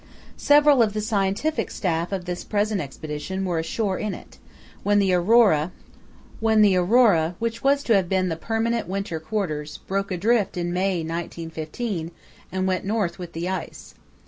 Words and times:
Several 0.37 0.81
of 0.81 0.93
the 0.93 0.99
scientific 0.99 1.69
staff 1.69 2.11
of 2.11 2.25
this 2.25 2.43
present 2.43 2.81
Expedition 2.81 3.45
were 3.45 3.59
ashore 3.59 3.99
in 3.99 4.15
it, 4.15 4.39
when 4.81 4.97
the 4.97 5.13
Aurora, 5.13 5.71
which 7.37 7.63
was 7.63 7.83
to 7.83 7.93
have 7.93 8.09
been 8.09 8.27
the 8.27 8.35
permanent 8.35 8.87
winter 8.87 9.19
quarters, 9.19 9.77
broke 9.85 10.09
adrift 10.09 10.57
in 10.57 10.73
May 10.73 11.01
1915, 11.03 12.09
and 12.51 12.65
went 12.65 12.83
north 12.83 13.19
with 13.19 13.33
the 13.33 13.47
ice. 13.47 13.93